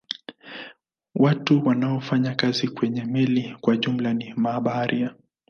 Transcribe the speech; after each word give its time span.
Watu 1.15 1.65
wanaofanya 1.65 2.35
kazi 2.35 2.67
kwenye 2.67 3.05
meli 3.05 3.55
kwa 3.61 3.77
jumla 3.77 4.13
ni 4.13 4.33
mabaharia. 4.33 5.15